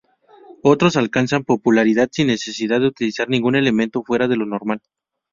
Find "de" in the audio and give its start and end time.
2.81-2.87, 4.27-4.35